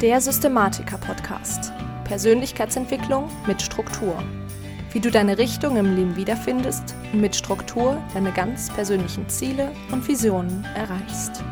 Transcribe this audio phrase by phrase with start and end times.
[0.00, 1.72] Der Systematiker-Podcast.
[2.04, 4.22] Persönlichkeitsentwicklung mit Struktur.
[4.92, 10.06] Wie du deine Richtung im Leben wiederfindest und mit Struktur deine ganz persönlichen Ziele und
[10.06, 11.42] Visionen erreichst.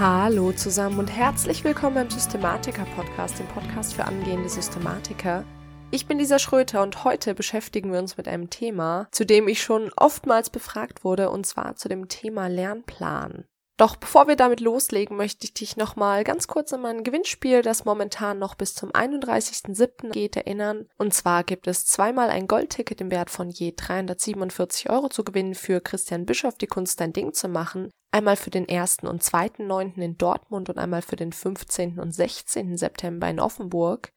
[0.00, 5.44] Hallo zusammen und herzlich willkommen beim Systematiker-Podcast, dem Podcast für angehende Systematiker.
[5.92, 9.62] Ich bin Lisa Schröter und heute beschäftigen wir uns mit einem Thema, zu dem ich
[9.62, 13.44] schon oftmals befragt wurde, und zwar zu dem Thema Lernplan.
[13.80, 17.86] Doch bevor wir damit loslegen, möchte ich dich nochmal ganz kurz an mein Gewinnspiel, das
[17.86, 20.10] momentan noch bis zum 31.07.
[20.10, 20.86] geht, erinnern.
[20.98, 25.54] Und zwar gibt es zweimal ein Goldticket im Wert von je 347 Euro zu gewinnen
[25.54, 27.88] für Christian Bischoff, die Kunst dein Ding zu machen.
[28.10, 28.98] Einmal für den 1.
[29.04, 29.96] und 2.9.
[29.96, 32.00] in Dortmund und einmal für den 15.
[32.00, 32.76] und 16.
[32.76, 34.12] September in Offenburg.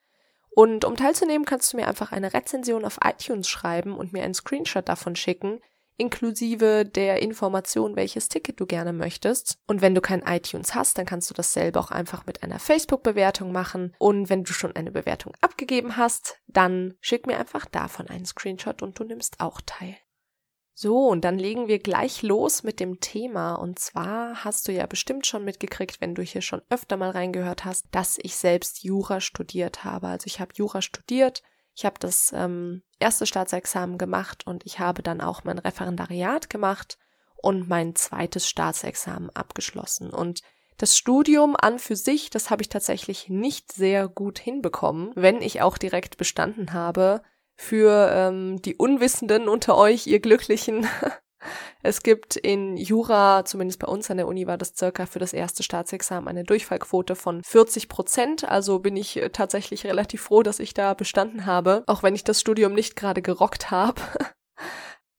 [0.50, 4.34] Und um teilzunehmen, kannst du mir einfach eine Rezension auf iTunes schreiben und mir einen
[4.34, 5.62] Screenshot davon schicken
[5.98, 9.58] inklusive der Information, welches Ticket du gerne möchtest.
[9.68, 13.52] Und wenn du kein iTunes hast, dann kannst du dasselbe auch einfach mit einer Facebook-Bewertung
[13.52, 13.96] machen.
[14.00, 18.82] Und wenn du schon eine Bewertung abgegeben hast, dann schick mir einfach davon einen Screenshot
[18.82, 19.96] und du nimmst auch teil.
[20.76, 23.54] So, und dann legen wir gleich los mit dem Thema.
[23.54, 27.64] Und zwar hast du ja bestimmt schon mitgekriegt, wenn du hier schon öfter mal reingehört
[27.64, 30.08] hast, dass ich selbst Jura studiert habe.
[30.08, 31.44] Also ich habe Jura studiert,
[31.76, 36.98] ich habe das ähm, erste Staatsexamen gemacht und ich habe dann auch mein Referendariat gemacht
[37.36, 40.10] und mein zweites Staatsexamen abgeschlossen.
[40.12, 40.42] Und
[40.78, 45.62] das Studium an für sich, das habe ich tatsächlich nicht sehr gut hinbekommen, wenn ich
[45.62, 47.22] auch direkt bestanden habe.
[47.56, 50.88] Für ähm, die Unwissenden unter euch, ihr Glücklichen,
[51.82, 55.34] Es gibt in Jura, zumindest bei uns an der Uni war das circa für das
[55.34, 58.44] erste Staatsexamen eine Durchfallquote von 40 Prozent.
[58.50, 62.24] Also bin ich äh, tatsächlich relativ froh, dass ich da bestanden habe, auch wenn ich
[62.24, 64.02] das Studium nicht gerade gerockt habe.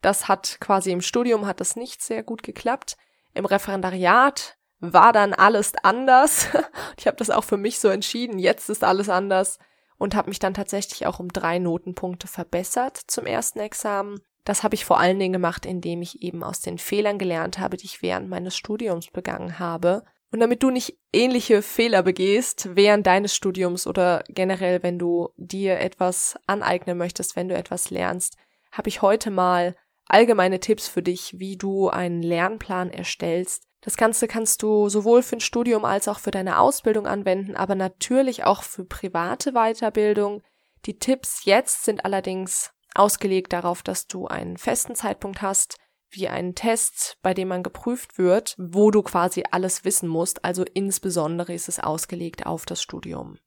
[0.00, 2.98] Das hat quasi im Studium hat das nicht sehr gut geklappt.
[3.32, 6.48] Im Referendariat war dann alles anders.
[6.98, 8.38] Ich habe das auch für mich so entschieden.
[8.38, 9.58] Jetzt ist alles anders
[9.96, 14.20] und habe mich dann tatsächlich auch um drei Notenpunkte verbessert zum ersten Examen.
[14.44, 17.76] Das habe ich vor allen Dingen gemacht, indem ich eben aus den Fehlern gelernt habe,
[17.76, 20.04] die ich während meines Studiums begangen habe.
[20.30, 25.78] Und damit du nicht ähnliche Fehler begehst während deines Studiums oder generell, wenn du dir
[25.78, 28.36] etwas aneignen möchtest, wenn du etwas lernst,
[28.72, 33.64] habe ich heute mal allgemeine Tipps für dich, wie du einen Lernplan erstellst.
[33.80, 37.74] Das Ganze kannst du sowohl für ein Studium als auch für deine Ausbildung anwenden, aber
[37.74, 40.42] natürlich auch für private Weiterbildung.
[40.86, 45.76] Die Tipps jetzt sind allerdings ausgelegt darauf, dass du einen festen Zeitpunkt hast,
[46.10, 50.44] wie einen Test, bei dem man geprüft wird, wo du quasi alles wissen musst.
[50.44, 53.38] Also insbesondere ist es ausgelegt auf das Studium.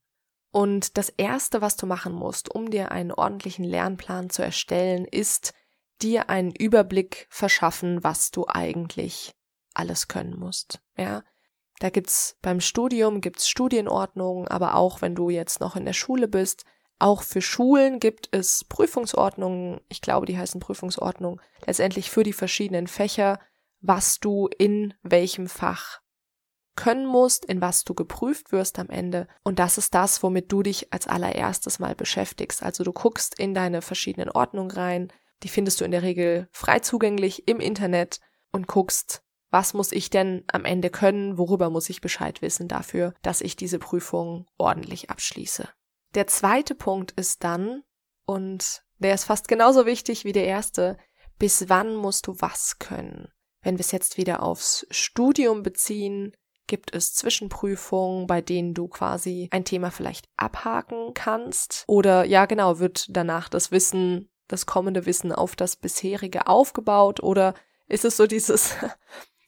[0.51, 5.53] Und das Erste, was du machen musst, um dir einen ordentlichen Lernplan zu erstellen, ist
[6.01, 9.33] dir einen Überblick verschaffen, was du eigentlich
[9.73, 10.81] alles können musst.
[10.97, 11.23] Ja,
[11.79, 16.27] da gibt's beim Studium gibt's Studienordnungen, aber auch wenn du jetzt noch in der Schule
[16.27, 16.65] bist,
[16.99, 22.87] auch für Schulen gibt es Prüfungsordnungen, ich glaube, die heißen Prüfungsordnung, letztendlich für die verschiedenen
[22.87, 23.39] Fächer,
[23.81, 26.01] was du in welchem Fach
[26.75, 29.27] können musst, in was du geprüft wirst am Ende.
[29.43, 32.63] Und das ist das, womit du dich als allererstes mal beschäftigst.
[32.63, 35.11] Also du guckst in deine verschiedenen Ordnungen rein,
[35.43, 38.19] die findest du in der Regel frei zugänglich im Internet
[38.51, 43.13] und guckst, was muss ich denn am Ende können, worüber muss ich Bescheid wissen dafür,
[43.21, 45.69] dass ich diese Prüfung ordentlich abschließe.
[46.15, 47.83] Der zweite Punkt ist dann,
[48.25, 50.97] und der ist fast genauso wichtig wie der erste,
[51.39, 53.29] bis wann musst du was können?
[53.61, 56.35] Wenn wir es jetzt wieder aufs Studium beziehen,
[56.67, 61.83] gibt es Zwischenprüfungen, bei denen du quasi ein Thema vielleicht abhaken kannst.
[61.87, 67.21] Oder ja, genau, wird danach das Wissen, das kommende Wissen auf das bisherige aufgebaut?
[67.23, 67.53] Oder
[67.87, 68.75] ist es so dieses,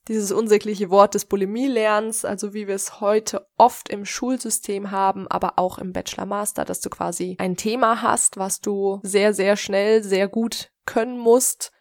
[0.10, 5.54] dieses unsägliche Wort des Bulimielernens, also wie wir es heute oft im Schulsystem haben, aber
[5.58, 10.28] auch im Bachelor-Master, dass du quasi ein Thema hast, was du sehr, sehr schnell, sehr
[10.28, 11.72] gut können musst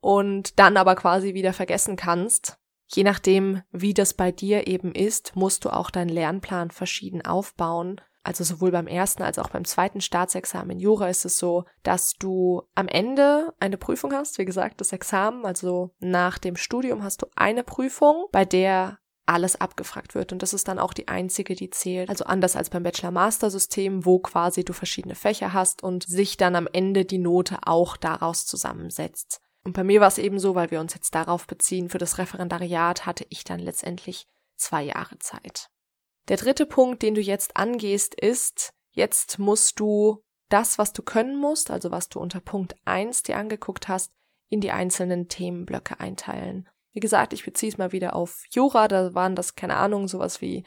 [0.00, 2.58] und dann aber quasi wieder vergessen kannst.
[2.88, 8.00] Je nachdem, wie das bei dir eben ist, musst du auch deinen Lernplan verschieden aufbauen
[8.26, 12.14] also sowohl beim ersten als auch beim zweiten Staatsexamen in Jura ist es so, dass
[12.14, 17.22] du am Ende eine Prüfung hast, wie gesagt, das Examen, also nach dem Studium hast
[17.22, 21.54] du eine Prüfung, bei der alles abgefragt wird und das ist dann auch die einzige,
[21.54, 22.08] die zählt.
[22.08, 26.68] Also anders als beim Bachelor-Master-System, wo quasi du verschiedene Fächer hast und sich dann am
[26.72, 29.40] Ende die Note auch daraus zusammensetzt.
[29.62, 32.18] Und bei mir war es eben so, weil wir uns jetzt darauf beziehen, für das
[32.18, 34.26] Referendariat hatte ich dann letztendlich
[34.56, 35.70] zwei Jahre Zeit.
[36.28, 41.36] Der dritte Punkt, den du jetzt angehst, ist, jetzt musst du das, was du können
[41.38, 44.12] musst, also was du unter Punkt 1 dir angeguckt hast,
[44.48, 46.68] in die einzelnen Themenblöcke einteilen.
[46.92, 50.40] Wie gesagt, ich beziehe es mal wieder auf Jura, da waren das, keine Ahnung, sowas
[50.40, 50.64] wie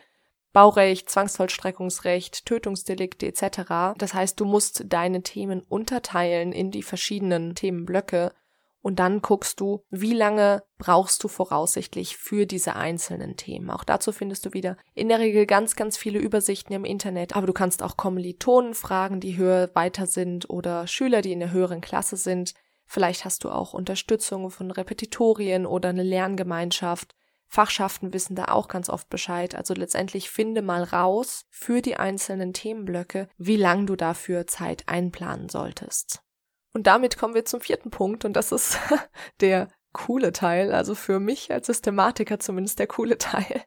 [0.52, 3.98] Baurecht, Zwangsvollstreckungsrecht, Tötungsdelikte etc.
[3.98, 8.34] Das heißt, du musst deine Themen unterteilen in die verschiedenen Themenblöcke
[8.82, 13.70] und dann guckst du, wie lange brauchst du voraussichtlich für diese einzelnen Themen.
[13.70, 17.48] Auch dazu findest du wieder in der Regel ganz, ganz viele Übersichten im Internet, aber
[17.48, 21.82] du kannst auch Kommilitonen fragen, die höher weiter sind oder Schüler, die in der höheren
[21.82, 22.54] Klasse sind.
[22.86, 27.14] Vielleicht hast du auch Unterstützung von Repetitorien oder eine Lerngemeinschaft.
[27.48, 29.56] Fachschaften wissen da auch ganz oft Bescheid.
[29.56, 35.50] Also letztendlich finde mal raus für die einzelnen Themenblöcke, wie lang du dafür Zeit einplanen
[35.50, 36.22] solltest.
[36.74, 38.78] Und damit kommen wir zum vierten Punkt und das ist
[39.42, 43.64] der coole Teil, also für mich als Systematiker zumindest der coole Teil.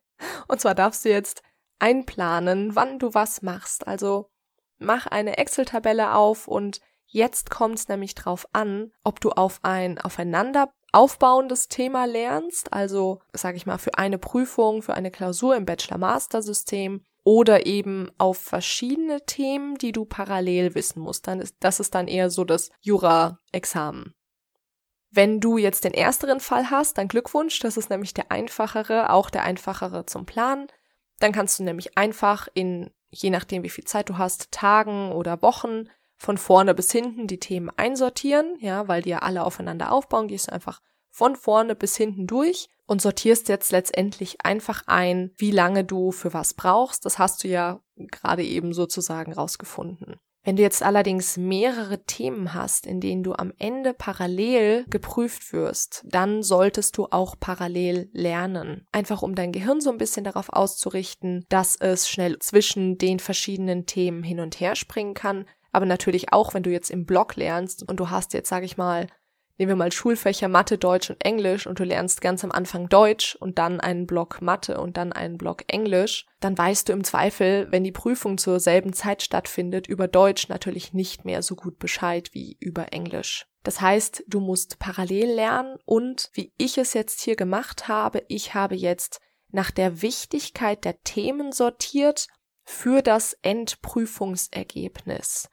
[0.46, 1.43] Und zwar darfst du jetzt
[1.78, 3.88] einplanen, wann du was machst.
[3.88, 4.31] Also
[4.78, 9.99] mach eine Excel-Tabelle auf und jetzt kommt es nämlich drauf an, ob du auf ein
[9.99, 15.64] aufeinander aufbauendes Thema lernst, also sage ich mal für eine Prüfung, für eine Klausur im
[15.64, 21.27] Bachelor-Master-System oder eben auf verschiedene Themen, die du parallel wissen musst.
[21.27, 24.15] Dann ist, das ist dann eher so das Jura-Examen.
[25.11, 29.31] Wenn du jetzt den ersteren Fall hast, dann Glückwunsch, das ist nämlich der einfachere, auch
[29.31, 30.69] der einfachere zum Planen.
[31.19, 35.43] Dann kannst du nämlich einfach in, je nachdem wie viel Zeit du hast, Tagen oder
[35.43, 40.29] Wochen von vorne bis hinten die Themen einsortieren, ja, weil die ja alle aufeinander aufbauen,
[40.29, 40.81] gehst du einfach
[41.12, 46.35] von vorne bis hinten durch und sortierst jetzt letztendlich einfach ein, wie lange du für
[46.35, 47.06] was brauchst.
[47.06, 50.17] Das hast du ja gerade eben sozusagen rausgefunden.
[50.44, 56.05] Wenn du jetzt allerdings mehrere Themen hast, in denen du am Ende parallel geprüft wirst,
[56.05, 58.88] dann solltest du auch parallel lernen.
[58.91, 63.87] Einfach um dein Gehirn so ein bisschen darauf auszurichten, dass es schnell zwischen den verschiedenen
[63.87, 65.47] Themen hin und her springen kann.
[65.70, 68.76] Aber natürlich auch, wenn du jetzt im Blog lernst und du hast jetzt, sage ich
[68.76, 69.06] mal,
[69.62, 73.37] nehmen wir mal Schulfächer Mathe, Deutsch und Englisch und du lernst ganz am Anfang Deutsch
[73.37, 77.69] und dann einen Block Mathe und dann einen Block Englisch, dann weißt du im Zweifel,
[77.70, 82.31] wenn die Prüfung zur selben Zeit stattfindet, über Deutsch natürlich nicht mehr so gut Bescheid
[82.32, 83.47] wie über Englisch.
[83.62, 88.55] Das heißt, du musst parallel lernen und wie ich es jetzt hier gemacht habe, ich
[88.55, 89.20] habe jetzt
[89.53, 92.26] nach der Wichtigkeit der Themen sortiert
[92.64, 95.51] für das Endprüfungsergebnis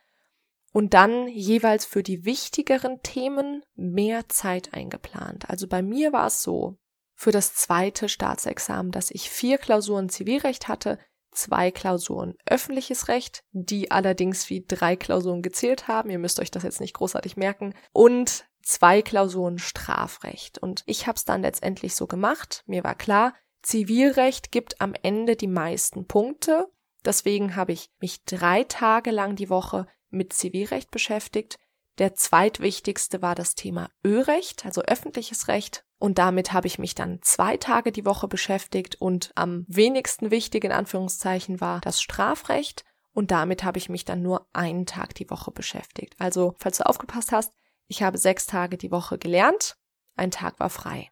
[0.71, 5.49] und dann jeweils für die wichtigeren Themen mehr Zeit eingeplant.
[5.49, 6.77] Also bei mir war es so,
[7.15, 10.97] für das zweite Staatsexamen, dass ich vier Klausuren Zivilrecht hatte,
[11.31, 16.09] zwei Klausuren öffentliches Recht, die allerdings wie drei Klausuren gezählt haben.
[16.09, 17.73] Ihr müsst euch das jetzt nicht großartig merken.
[17.91, 20.59] Und zwei Klausuren Strafrecht.
[20.59, 22.63] Und ich habe es dann letztendlich so gemacht.
[22.67, 26.67] Mir war klar, Zivilrecht gibt am Ende die meisten Punkte.
[27.03, 31.57] Deswegen habe ich mich drei Tage lang die Woche mit Zivilrecht beschäftigt.
[31.97, 35.83] Der zweitwichtigste war das Thema Örecht, also öffentliches Recht.
[35.97, 40.63] Und damit habe ich mich dann zwei Tage die Woche beschäftigt und am wenigsten wichtig
[40.63, 42.85] in Anführungszeichen war das Strafrecht.
[43.11, 46.15] Und damit habe ich mich dann nur einen Tag die Woche beschäftigt.
[46.19, 47.51] Also, falls du aufgepasst hast,
[47.87, 49.75] ich habe sechs Tage die Woche gelernt,
[50.15, 51.09] ein Tag war frei.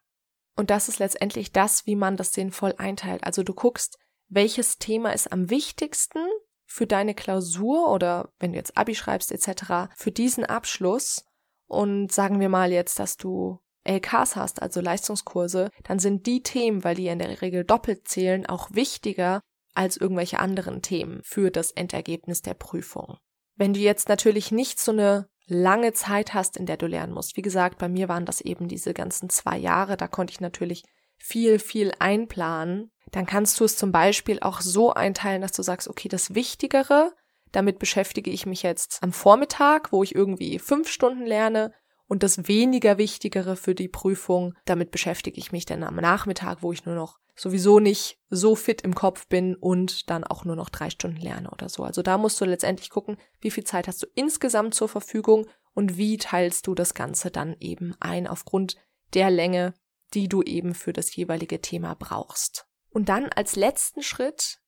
[0.56, 3.24] Und das ist letztendlich das, wie man das sinnvoll einteilt.
[3.24, 3.98] Also du guckst,
[4.28, 6.26] welches Thema ist am wichtigsten
[6.68, 9.90] für deine Klausur oder wenn du jetzt Abi schreibst etc.
[9.96, 11.24] für diesen Abschluss
[11.66, 16.84] und sagen wir mal jetzt, dass du LKs hast, also Leistungskurse, dann sind die Themen,
[16.84, 19.40] weil die in der Regel doppelt zählen, auch wichtiger
[19.74, 23.16] als irgendwelche anderen Themen für das Endergebnis der Prüfung.
[23.56, 27.36] Wenn du jetzt natürlich nicht so eine lange Zeit hast, in der du lernen musst,
[27.36, 30.84] wie gesagt, bei mir waren das eben diese ganzen zwei Jahre, da konnte ich natürlich
[31.18, 35.88] viel, viel einplanen, dann kannst du es zum Beispiel auch so einteilen, dass du sagst,
[35.88, 37.12] okay, das Wichtigere,
[37.52, 41.72] damit beschäftige ich mich jetzt am Vormittag, wo ich irgendwie fünf Stunden lerne,
[42.08, 46.72] und das weniger Wichtigere für die Prüfung, damit beschäftige ich mich dann am Nachmittag, wo
[46.72, 50.70] ich nur noch sowieso nicht so fit im Kopf bin und dann auch nur noch
[50.70, 51.84] drei Stunden lerne oder so.
[51.84, 55.96] Also da musst du letztendlich gucken, wie viel Zeit hast du insgesamt zur Verfügung und
[55.96, 58.76] wie teilst du das Ganze dann eben ein aufgrund
[59.14, 59.74] der Länge,
[60.14, 62.66] die du eben für das jeweilige Thema brauchst.
[62.90, 64.60] Und dann als letzten Schritt,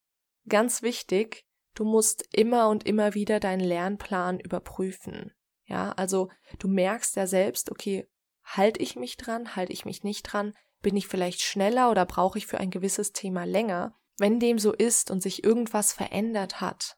[0.49, 1.45] ganz wichtig,
[1.75, 5.33] du musst immer und immer wieder deinen Lernplan überprüfen.
[5.65, 8.09] Ja, also du merkst ja selbst, okay,
[8.45, 12.39] halte ich mich dran, halte ich mich nicht dran, bin ich vielleicht schneller oder brauche
[12.39, 13.95] ich für ein gewisses Thema länger?
[14.19, 16.97] Wenn dem so ist und sich irgendwas verändert hat,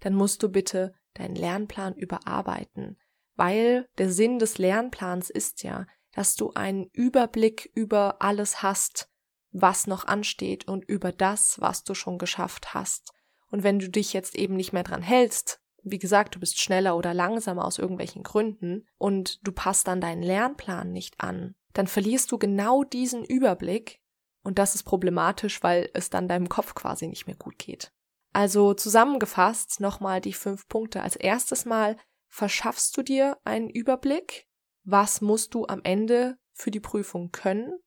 [0.00, 2.98] dann musst du bitte deinen Lernplan überarbeiten,
[3.36, 5.86] weil der Sinn des Lernplans ist ja,
[6.18, 9.08] dass du einen Überblick über alles hast,
[9.52, 13.12] was noch ansteht und über das, was du schon geschafft hast.
[13.52, 16.96] Und wenn du dich jetzt eben nicht mehr dran hältst, wie gesagt, du bist schneller
[16.96, 22.32] oder langsamer aus irgendwelchen Gründen und du passt dann deinen Lernplan nicht an, dann verlierst
[22.32, 24.00] du genau diesen Überblick
[24.42, 27.92] Und das ist problematisch, weil es dann deinem Kopf quasi nicht mehr gut geht.
[28.32, 31.00] Also zusammengefasst nochmal die fünf Punkte.
[31.00, 31.96] Als erstes Mal
[32.26, 34.47] verschaffst du dir einen Überblick.
[34.90, 37.78] Was musst du am Ende für die Prüfung können?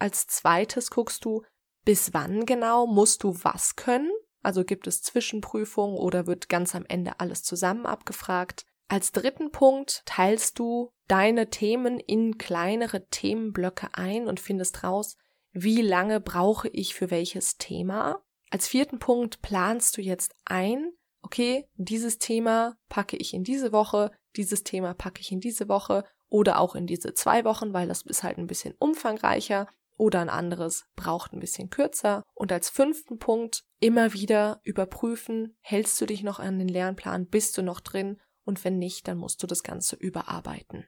[0.00, 1.44] Als zweites guckst du,
[1.84, 4.10] bis wann genau musst du was können?
[4.42, 8.64] Also gibt es Zwischenprüfungen oder wird ganz am Ende alles zusammen abgefragt?
[8.88, 15.16] Als dritten Punkt teilst du deine Themen in kleinere Themenblöcke ein und findest raus,
[15.52, 18.24] wie lange brauche ich für welches Thema.
[18.50, 20.90] Als vierten Punkt planst du jetzt ein,
[21.22, 26.02] okay, dieses Thema packe ich in diese Woche, dieses Thema packe ich in diese Woche
[26.30, 29.66] oder auch in diese zwei Wochen, weil das ist halt ein bisschen umfangreicher
[29.98, 32.22] oder ein anderes braucht ein bisschen kürzer.
[32.32, 37.58] Und als fünften Punkt immer wieder überprüfen, hältst du dich noch an den Lernplan, bist
[37.58, 40.86] du noch drin und wenn nicht, dann musst du das Ganze überarbeiten.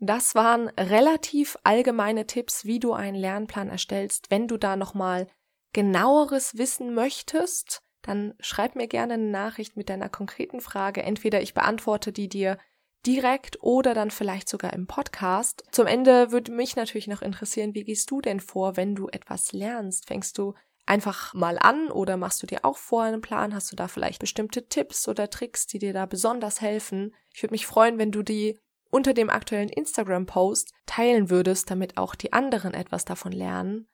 [0.00, 4.30] Das waren relativ allgemeine Tipps, wie du einen Lernplan erstellst.
[4.30, 5.26] Wenn du da nochmal
[5.72, 11.02] genaueres wissen möchtest, dann schreib mir gerne eine Nachricht mit deiner konkreten Frage.
[11.02, 12.58] Entweder ich beantworte die dir
[13.06, 15.64] direkt oder dann vielleicht sogar im Podcast.
[15.70, 19.52] Zum Ende würde mich natürlich noch interessieren, wie gehst du denn vor, wenn du etwas
[19.52, 20.06] lernst?
[20.06, 20.54] Fängst du
[20.86, 23.54] einfach mal an oder machst du dir auch vor einen Plan?
[23.54, 27.14] Hast du da vielleicht bestimmte Tipps oder Tricks, die dir da besonders helfen?
[27.34, 28.58] Ich würde mich freuen, wenn du die
[28.90, 33.86] unter dem aktuellen Instagram-Post teilen würdest, damit auch die anderen etwas davon lernen.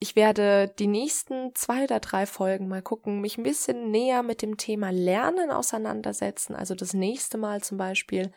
[0.00, 4.42] Ich werde die nächsten zwei oder drei Folgen mal gucken, mich ein bisschen näher mit
[4.42, 6.54] dem Thema Lernen auseinandersetzen.
[6.54, 8.32] Also das nächste Mal zum Beispiel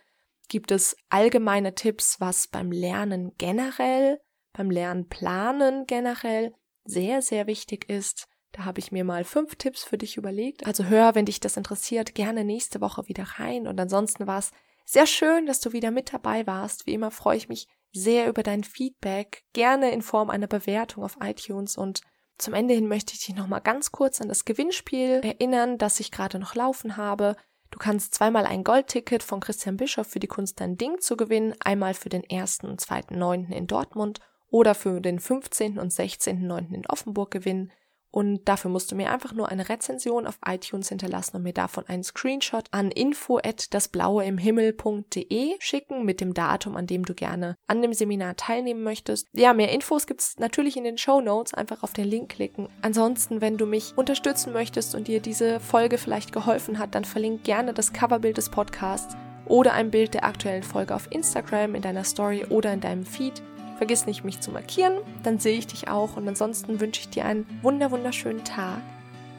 [0.52, 4.20] gibt es allgemeine Tipps, was beim Lernen generell,
[4.52, 6.54] beim Lernplanen generell
[6.84, 8.28] sehr, sehr wichtig ist.
[8.52, 10.68] Da habe ich mir mal fünf Tipps für dich überlegt.
[10.68, 13.66] Also hör, wenn dich das interessiert, gerne nächste Woche wieder rein.
[13.66, 14.52] Und ansonsten war es
[14.84, 16.86] sehr schön, dass du wieder mit dabei warst.
[16.86, 21.16] Wie immer freue ich mich sehr über dein Feedback, gerne in Form einer Bewertung auf
[21.22, 22.02] iTunes und
[22.38, 26.12] zum Ende hin möchte ich dich nochmal ganz kurz an das Gewinnspiel erinnern, das ich
[26.12, 27.38] gerade noch laufen habe.
[27.72, 31.56] Du kannst zweimal ein Goldticket von Christian Bischof für die Kunst dein Ding zu gewinnen,
[31.62, 32.60] einmal für den 1.
[32.64, 33.52] und 2.9.
[33.52, 35.80] in Dortmund oder für den 15.
[35.80, 36.74] und 16.9.
[36.74, 37.72] in Offenburg gewinnen.
[38.12, 41.86] Und dafür musst du mir einfach nur eine Rezension auf iTunes hinterlassen und mir davon
[41.88, 47.82] einen Screenshot an info at dasblaueimhimmel.de schicken mit dem Datum, an dem du gerne an
[47.82, 49.28] dem Seminar teilnehmen möchtest.
[49.34, 51.54] Ja, mehr Infos gibt's natürlich in den Show Notes.
[51.54, 52.68] Einfach auf den Link klicken.
[52.82, 57.44] Ansonsten, wenn du mich unterstützen möchtest und dir diese Folge vielleicht geholfen hat, dann verlink
[57.44, 59.16] gerne das Coverbild des Podcasts
[59.46, 63.42] oder ein Bild der aktuellen Folge auf Instagram in deiner Story oder in deinem Feed.
[63.82, 67.26] Vergiss nicht, mich zu markieren, dann sehe ich dich auch und ansonsten wünsche ich dir
[67.26, 68.80] einen wunder wunderschönen Tag.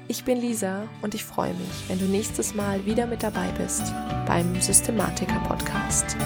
[0.08, 3.94] Ich bin Lisa und ich freue mich, wenn du nächstes Mal wieder mit dabei bist
[4.26, 6.16] beim Systematiker Podcast.